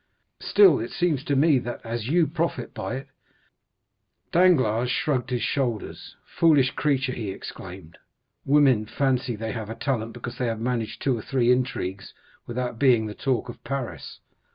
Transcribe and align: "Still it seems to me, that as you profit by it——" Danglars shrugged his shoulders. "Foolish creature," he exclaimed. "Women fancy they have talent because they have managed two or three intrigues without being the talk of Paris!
"Still 0.39 0.79
it 0.79 0.89
seems 0.89 1.23
to 1.25 1.35
me, 1.35 1.59
that 1.59 1.79
as 1.83 2.07
you 2.07 2.25
profit 2.25 2.73
by 2.73 2.95
it——" 2.95 3.07
Danglars 4.31 4.89
shrugged 4.89 5.29
his 5.29 5.43
shoulders. 5.43 6.15
"Foolish 6.25 6.71
creature," 6.71 7.11
he 7.11 7.29
exclaimed. 7.29 7.99
"Women 8.43 8.87
fancy 8.87 9.35
they 9.35 9.51
have 9.51 9.77
talent 9.77 10.13
because 10.13 10.39
they 10.39 10.47
have 10.47 10.59
managed 10.59 11.03
two 11.03 11.15
or 11.15 11.21
three 11.21 11.51
intrigues 11.51 12.15
without 12.47 12.79
being 12.79 13.05
the 13.05 13.13
talk 13.13 13.47
of 13.47 13.63
Paris! 13.63 14.21